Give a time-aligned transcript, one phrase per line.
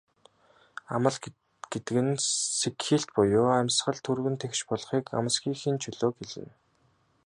[0.95, 1.15] Амал
[1.71, 2.15] гэдэг нь
[2.59, 6.51] сэгхийлт буюу амьсгал түргэн тэгш болохыг, амсхийхийн чөлөөг хэлнэ.